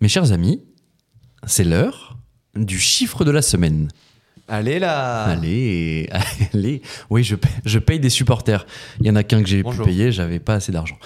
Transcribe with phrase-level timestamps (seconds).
[0.00, 0.62] Mes chers amis,
[1.46, 2.16] c'est l'heure
[2.56, 3.88] du chiffre de la semaine.
[4.48, 6.08] Allez là Allez,
[6.54, 6.82] allez.
[7.10, 8.66] Oui, je paye, je paye des supporters.
[9.00, 10.98] Il y en a qu'un que j'ai pu payer, j'avais pas assez d'argent.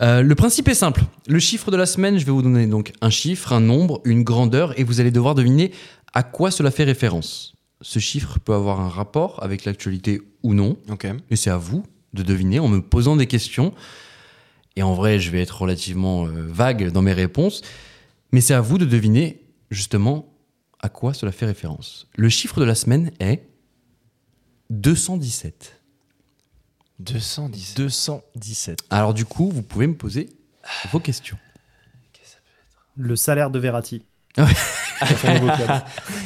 [0.00, 1.02] Euh, le principe est simple.
[1.28, 4.22] Le chiffre de la semaine, je vais vous donner donc un chiffre, un nombre, une
[4.24, 5.70] grandeur, et vous allez devoir deviner
[6.12, 7.54] à quoi cela fait référence.
[7.80, 11.06] Ce chiffre peut avoir un rapport avec l'actualité ou non, Ok.
[11.30, 13.72] et c'est à vous de deviner en me posant des questions.
[14.76, 17.62] Et en vrai, je vais être relativement euh, vague dans mes réponses,
[18.32, 20.34] mais c'est à vous de deviner justement
[20.80, 22.08] à quoi cela fait référence.
[22.16, 23.46] Le chiffre de la semaine est
[24.70, 25.80] 217.
[26.98, 27.74] 210.
[27.74, 28.78] 217.
[28.90, 30.30] Alors du coup, vous pouvez me poser
[30.90, 31.38] vos questions.
[32.96, 34.04] Le salaire de Verratti.
[34.36, 34.54] Ah ouais.
[34.98, 35.70] Ça fait un nouveau club.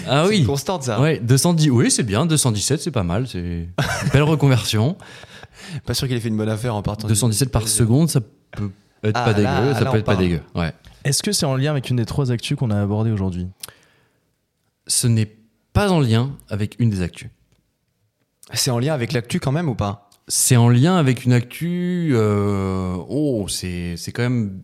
[0.07, 0.45] Ah oui.
[0.45, 1.01] constante ça.
[1.01, 1.71] Ouais, 210.
[1.71, 2.27] Oui, c'est bien.
[2.27, 3.27] 217, c'est pas mal.
[3.27, 3.69] C'est une
[4.13, 4.99] belle reconversion.
[5.87, 7.09] Pas sûr qu'il ait fait une bonne affaire en partant.
[7.09, 8.71] 217 par seconde, ça peut
[9.09, 9.75] être Ah, pas là, dégueu.
[9.75, 10.41] Ça là, peut être pas dégueu.
[10.55, 10.73] Ouais.
[11.05, 13.47] Est-ce que c'est en lien avec une des trois actus qu'on a abordées aujourd'hui?
[14.87, 15.37] Ce n'est
[15.73, 17.29] pas en lien avec une des actus.
[18.53, 20.09] C'est en lien avec l'actu quand même ou pas?
[20.29, 22.11] C'est en lien avec une actu.
[22.15, 24.61] euh, oh, c'est c'est quand même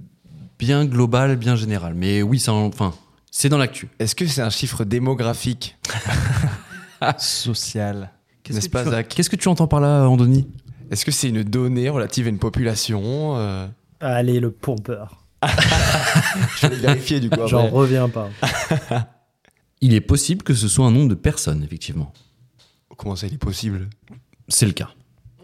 [0.59, 1.95] bien global, bien général.
[1.95, 2.95] Mais oui, c'est en- enfin,
[3.31, 3.89] c'est dans l'actu.
[3.99, 5.77] Est-ce que c'est un chiffre démographique?
[7.19, 8.11] Social.
[8.49, 9.09] N'est-ce que pas, tu- Zach?
[9.09, 10.49] Qu'est-ce que tu entends par là, Andoni
[10.91, 13.67] Est-ce que c'est une donnée relative à une population euh,
[14.03, 15.25] Allez, le pompeur.
[16.61, 17.47] Je vais vérifier du coup.
[17.47, 18.29] J'en reviens pas.
[19.81, 22.13] Il est possible que ce soit un nombre de personnes, effectivement.
[22.97, 23.89] Comment ça il est possible?
[24.47, 24.91] C'est le cas.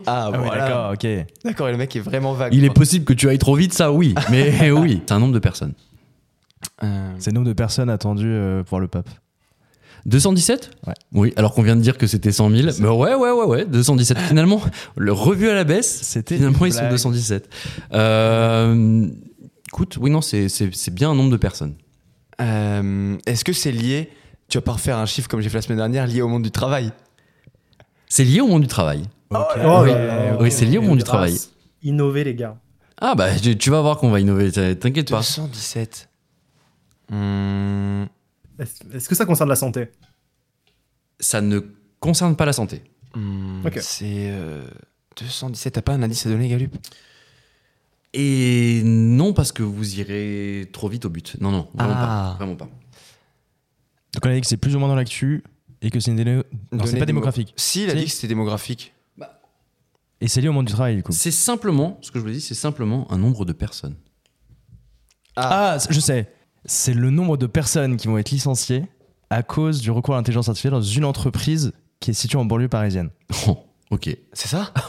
[0.06, 0.68] Ah, Ah oui, voilà.
[0.68, 1.06] d'accord, ok.
[1.44, 2.54] D'accord, et le mec est vraiment vague.
[2.54, 4.14] Il est possible que tu ailles trop vite, ça, oui.
[4.30, 5.72] Mais oui, c'est un nombre de personnes.
[6.84, 9.08] Euh, C'est le nombre de personnes attendues euh, pour le pape.
[10.06, 10.94] 217 Ouais.
[11.12, 12.68] Oui, alors qu'on vient de dire que c'était 100 000.
[12.80, 14.18] Mais ouais, ouais, ouais, ouais, 217.
[14.18, 14.60] Finalement,
[14.96, 16.90] le revu à la baisse, C'était finalement, ils sont blague.
[16.92, 17.48] 217.
[17.94, 19.06] Euh,
[19.68, 21.74] écoute, oui, non, c'est- c'est c'est bien un nombre de personnes.
[22.40, 24.10] euh, Est-ce que c'est lié
[24.48, 26.42] Tu vas pas refaire un chiffre comme j'ai fait la semaine dernière, lié au monde
[26.42, 26.90] du travail?
[28.08, 29.02] C'est lié au monde du travail.
[29.30, 29.36] Oh
[30.40, 30.50] oui.
[30.50, 31.06] c'est lié au monde du Grâce.
[31.12, 31.36] travail.
[31.82, 32.56] Innover, les gars.
[33.00, 35.18] Ah bah, tu, tu vas voir qu'on va innover, t'inquiète pas.
[35.18, 36.08] 217.
[37.10, 38.04] Hmm,
[38.58, 39.88] Est-ce que ça concerne la santé?
[41.20, 41.60] Ça ne
[42.00, 42.82] concerne pas la santé.
[43.14, 43.62] hmm.
[43.80, 44.66] C'est euh,
[45.16, 45.74] 217.
[45.74, 46.76] T'as pas un indice à donner, Galup?
[48.14, 51.36] Et non, parce que vous irez trop vite au but.
[51.40, 52.36] Non, non, vraiment Ah.
[52.38, 52.44] pas.
[52.44, 52.64] Vraiment pas.
[54.14, 55.44] Donc on a dit que c'est plus ou moins dans l'actu
[55.82, 56.36] et que c'est une donnée...
[56.72, 57.52] Non, c'est pas démo- démographique.
[57.56, 58.94] Si, il a dit que c'était démographique.
[60.20, 61.12] Et c'est lié au monde du travail, du coup.
[61.12, 63.94] C'est simplement, ce que je vous dis, c'est simplement un nombre de personnes.
[65.36, 66.32] Ah, je sais.
[66.64, 68.84] C'est le nombre de personnes qui vont être licenciées
[69.30, 72.68] à cause du recours à l'intelligence artificielle dans une entreprise qui est située en banlieue
[72.68, 73.10] parisienne.
[73.46, 73.58] Oh,
[73.90, 74.16] ok.
[74.32, 74.72] C'est ça?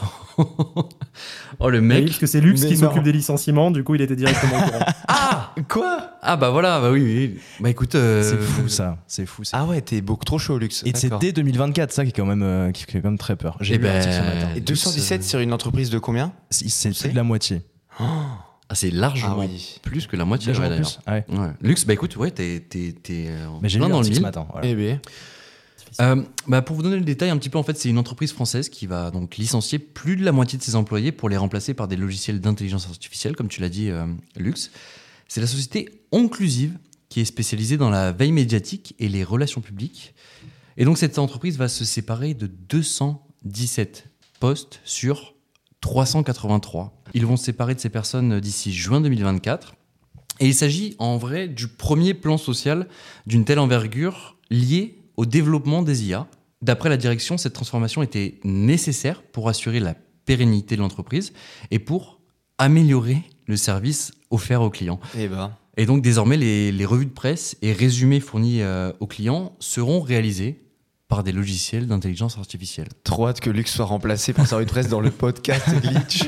[1.58, 2.04] Oh, le Oui, mec.
[2.06, 4.84] parce que c'est Lux qui s'occupe des licenciements, du coup, il était directement au courant.
[5.08, 6.12] Ah Quoi?
[6.22, 7.38] Ah, bah voilà, bah oui, oui.
[7.60, 7.94] Bah écoute.
[7.94, 9.44] euh, C'est fou ça, c'est fou.
[9.44, 9.58] ça.
[9.60, 10.82] Ah ouais, t'es beaucoup trop chaud, Lux.
[10.86, 13.36] Et c'est dès 2024, ça qui est quand même, euh, qui fait quand même très
[13.36, 13.58] peur.
[13.60, 14.48] J'ai Eh ben, matin.
[14.56, 16.32] Et 217 sur une entreprise de combien?
[16.48, 17.60] C'est de la moitié.
[18.72, 19.78] Ah, c'est largement Ah oui.
[19.82, 20.76] plus que la moitié, d'ailleurs.
[20.76, 20.98] plus.
[21.04, 21.24] Ah ouais.
[21.28, 21.48] Ouais.
[21.60, 22.62] Lux, bah écoute, ouais, t'es,
[23.10, 24.26] euh, en Mais j'ai plein dans le l'article ce mille.
[24.26, 24.46] matin.
[24.52, 24.66] voilà.
[24.68, 25.00] Eh bien.
[26.00, 28.32] Euh, bah pour vous donner le détail un petit peu, en fait, c'est une entreprise
[28.32, 31.74] française qui va donc licencier plus de la moitié de ses employés pour les remplacer
[31.74, 34.70] par des logiciels d'intelligence artificielle, comme tu l'as dit, euh, Lux.
[35.26, 40.14] C'est la société Onclusive qui est spécialisée dans la veille médiatique et les relations publiques.
[40.76, 44.06] Et donc cette entreprise va se séparer de 217
[44.38, 45.34] postes sur
[45.80, 46.99] 383.
[47.14, 49.74] Ils vont se séparer de ces personnes d'ici juin 2024.
[50.40, 52.88] Et il s'agit en vrai du premier plan social
[53.26, 56.26] d'une telle envergure lié au développement des IA.
[56.62, 59.94] D'après la direction, cette transformation était nécessaire pour assurer la
[60.24, 61.32] pérennité de l'entreprise
[61.70, 62.20] et pour
[62.58, 65.00] améliorer le service offert aux clients.
[65.16, 65.52] Eh ben.
[65.76, 70.00] Et donc désormais, les, les revues de presse et résumés fournis euh, aux clients seront
[70.00, 70.62] réalisés
[71.10, 72.86] par des logiciels d'intelligence artificielle.
[73.02, 76.22] Trop hâte que Lux soit remplacé par sa rue de presse dans le podcast Glitch.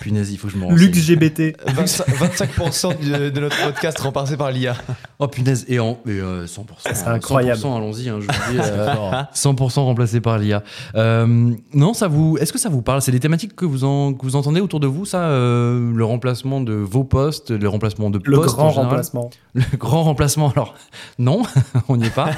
[0.00, 0.86] Punaise, il faut que je me renseigne.
[0.86, 1.56] Lux GBT.
[1.68, 4.76] 25%, 25% de, de notre podcast remplacé par l'IA.
[5.24, 6.64] Oh punaise, et, en, et, euh, 100%.
[6.92, 7.60] C'est incroyable.
[7.60, 8.58] 100%, allons-y, hein, je vous dis.
[8.60, 10.64] euh, 100% remplacé par l'IA.
[10.96, 13.02] Euh, non, ça vous, est-ce que ça vous parle?
[13.02, 16.04] C'est des thématiques que vous, en, que vous entendez autour de vous, ça euh, Le
[16.04, 18.88] remplacement de vos postes, le remplacement de Le postes en grand général?
[18.88, 19.30] remplacement.
[19.54, 20.74] Le grand remplacement, alors
[21.20, 21.42] non,
[21.88, 22.30] on n'y est pas.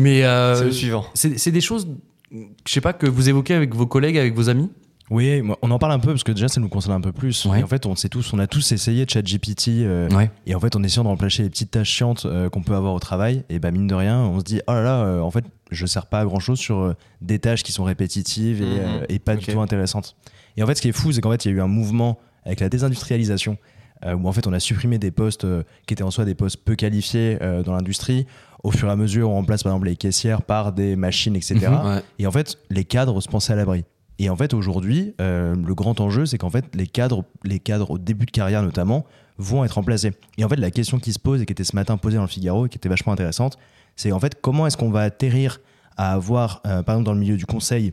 [0.00, 1.04] Mais euh, C'est le suivant.
[1.14, 1.86] c'est c'est des choses,
[2.32, 4.68] je sais pas, que vous évoquez avec vos collègues, avec vos amis?
[5.12, 7.44] Oui, on en parle un peu parce que déjà ça nous concerne un peu plus.
[7.44, 7.60] Ouais.
[7.60, 10.30] Et en fait, on sait tous, on a tous essayé ChatGPT euh, Ouais.
[10.46, 12.94] et en fait, en essayant de remplacer les petites tâches chiantes euh, qu'on peut avoir
[12.94, 15.30] au travail, et bah mine de rien, on se dit oh là là, euh, en
[15.30, 18.64] fait, je sers pas à grand chose sur euh, des tâches qui sont répétitives et,
[18.80, 19.06] Mhm.
[19.10, 20.16] et pas du tout intéressantes.
[20.56, 21.66] Et en fait, ce qui est fou, c'est qu'en fait, il y a eu un
[21.68, 23.58] mouvement avec la désindustrialisation
[24.04, 25.46] où en fait on a supprimé des postes
[25.86, 28.26] qui étaient en soi des postes peu qualifiés dans l'industrie.
[28.64, 31.54] Au fur et à mesure, on remplace par exemple les caissières par des machines, etc.
[31.68, 31.86] Mhm.
[31.86, 32.02] Ouais.
[32.18, 33.84] Et en fait, les cadres se pensaient à l'abri.
[34.18, 37.90] Et en fait, aujourd'hui, euh, le grand enjeu, c'est qu'en fait, les cadres, les cadres
[37.90, 39.04] au début de carrière notamment,
[39.38, 40.12] vont être remplacés.
[40.38, 42.22] Et en fait, la question qui se pose et qui était ce matin posée dans
[42.22, 43.58] le Figaro et qui était vachement intéressante,
[43.96, 45.60] c'est en fait comment est-ce qu'on va atterrir
[45.96, 47.92] à avoir, euh, par exemple dans le milieu du conseil,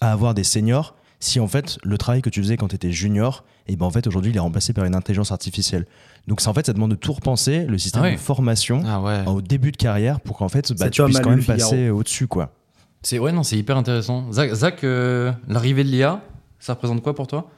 [0.00, 2.92] à avoir des seniors si en fait le travail que tu faisais quand tu étais
[2.92, 5.84] junior, et ben en fait aujourd'hui il est remplacé par une intelligence artificielle.
[6.28, 8.12] Donc en fait ça demande de tout repenser le système Ah ouais.
[8.14, 9.24] de formation Ah ouais.
[9.26, 11.58] au début de carrière pour qu'en fait bah, tu puisses quand même Figaro.
[11.58, 12.52] passer au-dessus quoi.
[13.02, 14.30] C'est ouais, non, c'est hyper intéressant.
[14.32, 16.20] Zach, Zach, euh, l'arrivée de l'IA,
[16.58, 17.50] ça représente quoi pour toi?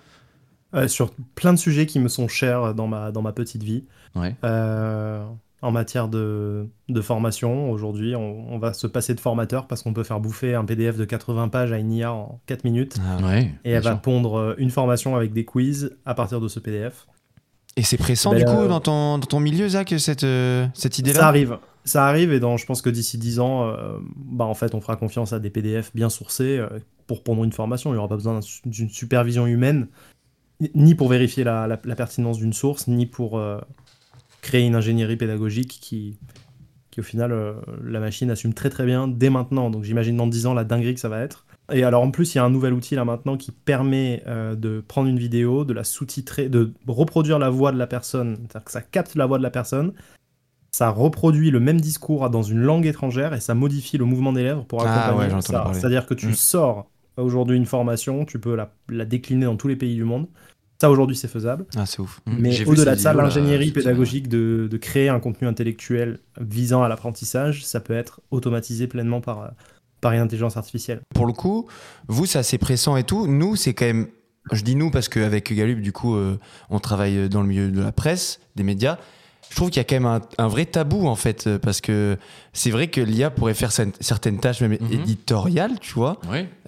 [0.74, 3.84] Euh, sur plein de sujets qui me sont chers dans ma, dans ma petite vie.
[4.14, 4.34] Ouais.
[4.44, 5.24] Euh,
[5.60, 9.92] en matière de, de formation, aujourd'hui, on, on va se passer de formateur parce qu'on
[9.92, 12.96] peut faire bouffer un PDF de 80 pages à une IA en 4 minutes.
[13.00, 13.52] Ah ouais.
[13.64, 17.06] Et elle va pondre une formation avec des quiz à partir de ce PDF.
[17.76, 20.66] Et c'est pressant Ben, du coup euh, dans, ton, dans ton milieu, Zach, cette, euh,
[20.74, 21.20] cette idée-là?
[21.20, 21.58] Ça arrive.
[21.84, 24.80] Ça arrive et dans, je pense que d'ici 10 ans, euh, bah, en fait, on
[24.80, 26.68] fera confiance à des PDF bien sourcés euh,
[27.08, 27.90] pour pondre une formation.
[27.90, 29.88] Il n'y aura pas besoin d'une supervision humaine,
[30.74, 33.58] ni pour vérifier la, pertinence d'une source, ni pour euh,
[34.42, 36.18] créer une ingénierie pédagogique qui,
[36.92, 37.34] qui au final,
[37.82, 39.68] la machine assume très très bien dès maintenant.
[39.68, 41.46] Donc j'imagine dans 10 ans la dinguerie que ça va être.
[41.72, 44.84] Et alors en plus, il y a un nouvel outil là maintenant qui permet de
[44.86, 48.72] prendre une vidéo, de la sous-titrer, de reproduire la voix de la personne, c'est-à-dire que
[48.72, 49.92] ça capte la voix de la personne,
[50.74, 54.42] ça reproduit le même discours dans une langue étrangère et ça modifie le mouvement des
[54.42, 55.78] lèvres pour Ah accompagner ouais, j'en entends ça.
[55.80, 56.34] C'est-à-dire que tu Mm.
[56.34, 60.26] sors aujourd'hui une formation, tu peux la, la décliner dans tous les pays du monde.
[60.80, 61.66] Ça aujourd'hui c'est faisable.
[61.76, 62.20] Ah, c'est ouf.
[62.26, 62.36] Mm.
[62.38, 66.88] Mais au-delà de ça, là, l'ingénierie pédagogique de, de créer un contenu intellectuel visant à
[66.88, 69.52] l'apprentissage, ça peut être automatisé pleinement par,
[70.00, 71.00] par une intelligence artificielle.
[71.14, 71.68] Pour le coup,
[72.08, 73.26] vous, c'est assez pressant et tout.
[73.26, 74.06] Nous, c'est quand même.
[74.50, 76.36] Je dis nous parce qu'avec Galup, du coup, euh,
[76.68, 78.98] on travaille dans le milieu de la presse, des médias.
[79.52, 81.82] Je trouve qu'il y a quand même un, un vrai tabou, en fait, euh, parce
[81.82, 82.16] que
[82.54, 84.92] c'est vrai que l'IA pourrait faire cer- certaines tâches, même Mhm.
[84.92, 86.18] éditoriales, tu vois,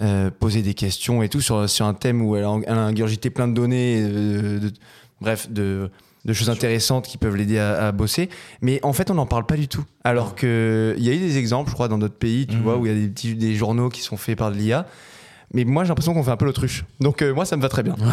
[0.02, 2.82] euh, poser des questions et tout sur, sur un thème où elle a, elle a
[2.84, 4.72] ingurgité plein de données, euh, de-
[5.22, 5.90] bref, de,
[6.26, 8.28] de choses intéressantes qui peuvent l'aider à, à bosser.
[8.60, 9.84] Mais en fait, on n'en parle pas du tout.
[10.04, 10.48] Alors qu'il
[10.98, 12.62] y a eu des exemples, je crois, dans d'autres pays, tu Mhm.
[12.62, 14.87] vois, où il y a des, petits, des journaux qui sont faits par de l'IA.
[15.54, 16.84] Mais moi, j'ai l'impression qu'on fait un peu l'autruche.
[17.00, 17.96] Donc, euh, moi, ça me va très bien.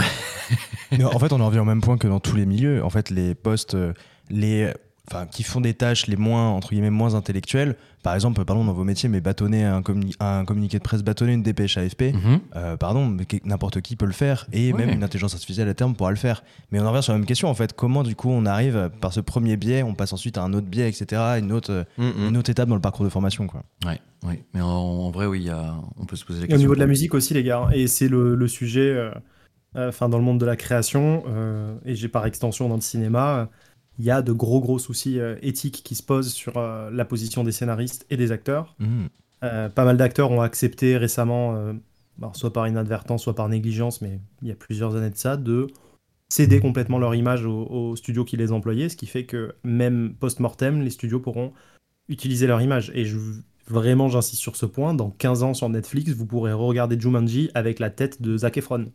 [1.03, 2.83] En fait, on en revient au même point que dans tous les milieux.
[2.83, 3.94] En fait, les postes, euh,
[4.31, 4.74] les,
[5.10, 7.75] enfin, qui font des tâches les moins entre guillemets moins intellectuelles.
[8.04, 11.33] Par exemple, pardon, dans vos métiers, mais bâtonner un, communi- un communiqué de presse, bâtonner
[11.33, 12.13] une dépêche AFP.
[12.13, 12.39] Mhm.
[12.56, 14.80] euh, pardon, n'importe qui peut le faire et Ouais.
[14.80, 16.44] même une intelligence artificielle à terme pourra le faire.
[16.72, 17.74] Mais on en revient sur la même question en fait.
[17.74, 20.66] Comment du coup on arrive par ce premier biais, on passe ensuite à un autre
[20.66, 21.22] biais, etc.
[21.38, 22.30] Une autre, euh, Mhm.
[22.30, 23.62] une autre étape dans le parcours de formation quoi.
[23.86, 24.44] Ouais, ouais.
[24.56, 25.75] Mais en, en vrai, oui, il y a...
[26.00, 26.56] on peut se poser la question.
[26.57, 29.12] au niveau de la musique aussi, les gars, et c'est le, le sujet, euh,
[29.75, 32.81] euh, enfin dans le monde de la création, euh, et j'ai par extension dans le
[32.81, 33.45] cinéma, euh,
[34.01, 37.06] il y a de gros gros soucis euh, éthiques qui se posent sur euh, la
[37.06, 38.75] position des scénaristes et des acteurs.
[38.80, 39.09] Mhm.
[39.44, 41.56] Euh, pas mal d'acteurs ont accepté récemment,
[42.18, 45.38] alors, soit par inadvertance, soit par négligence, mais il y a plusieurs années de ça,
[45.38, 45.68] de
[46.30, 50.15] céder complètement leur image aux, aux studios qui les employaient, ce qui fait que même
[50.19, 51.53] post-mortem, les studios pourront
[52.07, 52.92] utiliser leur image.
[52.95, 53.18] Et je,
[53.68, 57.80] vraiment, j'insiste sur ce point, dans 15 ans sur Netflix, vous pourrez regarder Jumanji avec
[57.80, 58.92] la tête de Zac Efron.